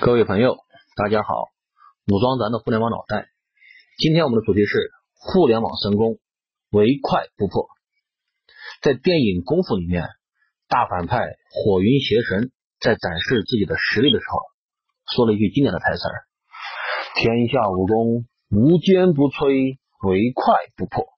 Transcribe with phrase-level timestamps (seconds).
[0.00, 0.56] 各位朋友，
[0.94, 1.50] 大家好，
[2.06, 3.26] 武装咱的互联网脑袋。
[3.98, 6.20] 今天我们的主题是互联网神功，
[6.70, 7.66] 唯快不破。
[8.80, 10.06] 在电影《功夫》里面，
[10.68, 11.18] 大反派
[11.50, 14.38] 火云邪神在展示自己的实力的时候，
[15.16, 16.14] 说了一句经典的台词儿
[17.18, 18.24] ：“天下武功，
[18.54, 21.10] 无坚不摧，唯快不破。”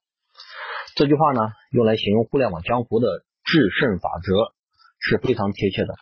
[0.97, 3.07] 这句话呢，用来形容互联网江湖的
[3.45, 4.57] 制胜法则
[4.97, 5.93] 是非常贴切的。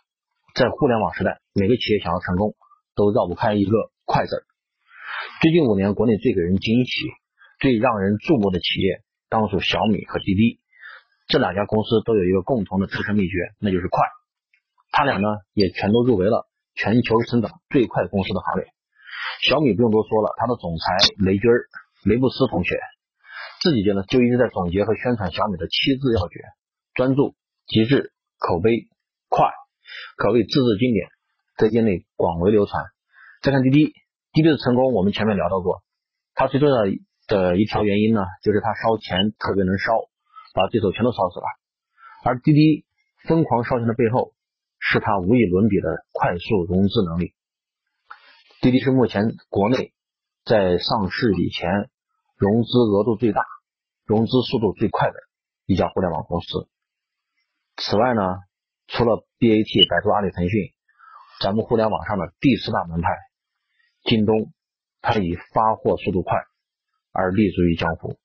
[0.54, 2.56] 在互联网时代，每个企业想要成功，
[3.00, 3.72] 都绕不开一个
[4.04, 4.44] “快”字。
[5.40, 6.90] 最近五年，国内最给人惊喜、
[7.58, 10.60] 最让人注目的企业，当属小米和滴滴。
[11.26, 14.04] 这两家公司都有一个共同的制胜秘诀，那就是快。
[14.92, 18.68] 他俩呢，也全都入围了全球成长最快公司的行列。
[19.48, 20.84] 小米不用多说了，他的总裁
[21.24, 21.48] 雷军、
[22.04, 22.76] 雷布斯同学，
[23.62, 26.44] 自己呢就一直在总结和宣传小米的七字要诀：
[26.94, 27.34] 专注、
[27.66, 28.88] 极致、口碑、
[29.30, 29.48] 快。
[30.16, 31.08] 可谓字字经典，
[31.60, 32.82] 在业内广为流传。
[33.42, 33.92] 再看滴滴，
[34.32, 35.82] 滴滴的成功，我们前面聊到过，
[36.34, 36.74] 它最重要
[37.26, 39.92] 的一条原因呢，就是它烧钱特别能烧，
[40.54, 41.44] 把对手全都烧死了。
[42.24, 42.86] 而滴滴
[43.28, 44.32] 疯狂烧钱的背后，
[44.78, 47.34] 是它无与伦比的快速融资能力。
[48.62, 49.92] 滴滴是目前国内
[50.46, 51.90] 在上市以前
[52.38, 53.42] 融资额度最大、
[54.06, 55.14] 融资速度最快的
[55.66, 56.68] 一家互联网公司。
[57.76, 58.22] 此外呢？
[58.92, 60.72] 除了 BAT、百度、阿里、腾讯，
[61.40, 63.08] 咱们互联网上的第四大门派
[64.04, 64.52] 京东，
[65.00, 66.38] 它以发货速度快
[67.12, 68.18] 而立足于江湖。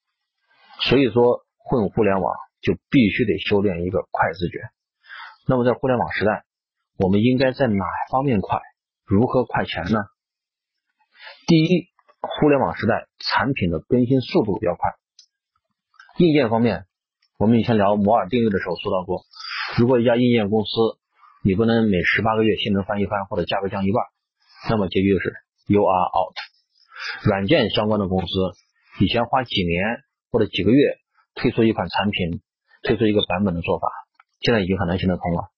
[0.82, 4.60] 所以说，混互联网就必须得修炼一个快字诀。
[5.48, 6.44] 那么在互联网时代，
[6.98, 8.60] 我们应该在哪方面快？
[9.06, 10.00] 如何快钱呢？
[11.48, 11.88] 第一，
[12.20, 14.92] 互联网时代产品的更新速度要快。
[16.18, 16.86] 硬件方面，
[17.38, 19.24] 我们以前聊摩尔定律的时候说到过。
[19.78, 20.70] 如果一家硬件公司
[21.46, 24.04] 你不能每十八个月性能翻一番或者价格降一半，
[24.68, 25.32] 那么结局就是
[25.68, 26.34] you are out。
[27.22, 28.28] 软件相关的公司
[29.00, 30.02] 以前花几年
[30.32, 30.98] 或者几个月
[31.36, 32.42] 推出一款产品、
[32.82, 33.88] 推出一个版本的做法，
[34.42, 35.52] 现在已经很难行得通了。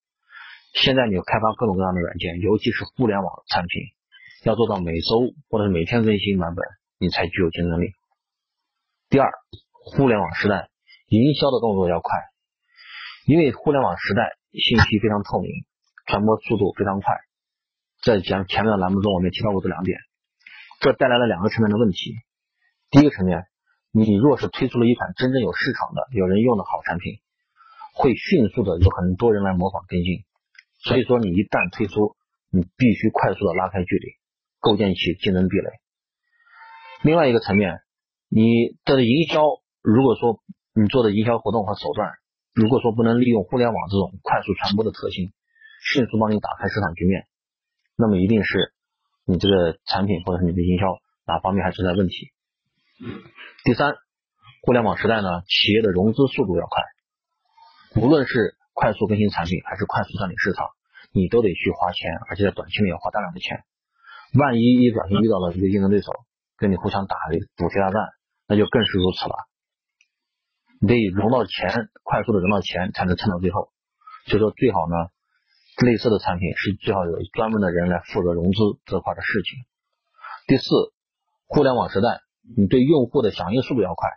[0.73, 3.81] 现在你开发各种各样的软件，尤其是互联网产品，
[4.43, 6.65] 要做到每周或者是每天更新版本，
[6.99, 7.91] 你才具有竞争力。
[9.07, 9.31] 第二，
[9.71, 10.67] 互联网时代
[11.07, 12.11] 营销的动作要快。
[13.25, 15.49] 因为互联网时代信息非常透明，
[16.07, 17.13] 传播速度非常快，
[18.01, 19.99] 在讲前面的栏目中我们也提到过这两点，
[20.79, 22.15] 这带来了两个层面的问题。
[22.89, 23.43] 第一个层面，
[23.91, 27.19] 你若是推出了一款真正有市场的、有人用的好产品，
[27.93, 30.23] 会迅速的有很多人来模仿跟进，
[30.79, 32.15] 所以说你一旦推出，
[32.49, 34.07] 你必须快速的拉开距离，
[34.59, 35.69] 构建起竞争壁垒。
[37.03, 37.81] 另外一个层面，
[38.29, 39.43] 你的营销，
[39.81, 40.39] 如果说
[40.73, 42.13] 你做的营销活动和手段，
[42.53, 45.33] 如果说不能利用互联网这种快速传播的特性，
[45.81, 47.27] 迅速帮你打开市场局面，
[47.95, 48.73] 那么一定是
[49.25, 50.85] 你这个产品或者是你的营销
[51.25, 52.31] 哪方面还存在问题。
[53.63, 53.95] 第三，
[54.63, 56.83] 互联网时代呢，企业的融资速度要快，
[58.01, 60.67] 无论是快速更新产品还是快速占领市场，
[61.11, 63.63] 你都得去花钱，而且在短期内要花大量的钱。
[64.37, 66.11] 万一一不小心遇到了一个竞争对手
[66.57, 67.15] 跟你互相打
[67.55, 68.01] 补贴大战，
[68.47, 69.35] 那就更是如此了。
[70.79, 73.71] 你得融到钱，快速的融到钱，才能撑到最后。
[74.25, 74.95] 所以说，最好呢，
[75.85, 79.59] 类似的产品是最好有专门的人来负责融资这块的事情。
[80.47, 80.65] 第四，
[81.45, 82.21] 互联网时代，
[82.55, 84.09] 你对用户的响应速度要快。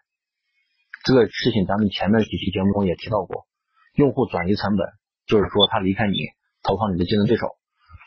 [1.05, 3.47] 这个事情咱们前面几期节目中也提到过，
[3.95, 4.87] 用户转移成本，
[5.27, 6.17] 就是说他离开你，
[6.63, 7.47] 投放你的竞争对手，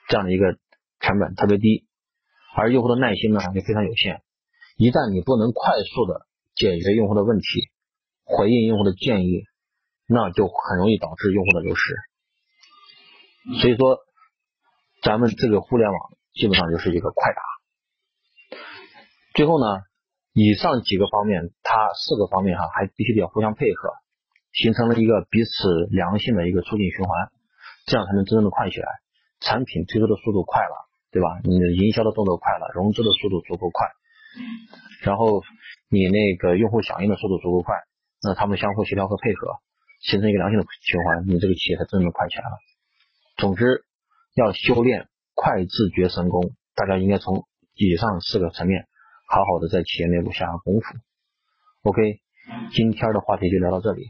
[0.10, 0.58] 这样的一个
[1.00, 1.86] 成本特别低，
[2.56, 4.24] 而用户的耐心呢也非常有限。
[4.78, 6.26] 一旦你不能快速的
[6.56, 7.46] 解决用户的问题，
[8.24, 9.44] 回应用户的建议，
[10.08, 11.94] 那就很容易导致用户的流失。
[13.62, 14.00] 所以说，
[15.02, 16.00] 咱们这个互联网
[16.34, 17.42] 基本上就是一个快打。
[19.36, 19.82] 最后呢，
[20.32, 23.90] 以上几个方面，它四个方面哈，还必须得要互相配合，
[24.54, 27.32] 形成了一个彼此良性的一个促进循环，
[27.86, 28.88] 这样才能真正的快起来。
[29.42, 31.42] 产品推出的速度快了，对吧？
[31.44, 33.88] 你的营销的动作快了，融资的速度足够快，
[35.02, 35.44] 然后
[35.90, 37.76] 你那个用户响应的速度足够快。
[38.22, 39.60] 那他们相互协调和配合，
[40.00, 42.56] 形成一个良性的循环，你这个企业才真正的快起来了。
[43.36, 43.84] 总之，
[44.36, 48.88] 要修炼快自觉神功，大家应该从以上四个层面，
[49.28, 50.86] 好好的在企业内部下下功夫。
[51.82, 52.22] OK，
[52.72, 54.06] 今天的话题就聊到这里，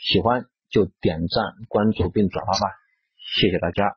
[0.00, 2.68] 喜欢就点赞、关注并转发吧，
[3.16, 3.96] 谢谢大家。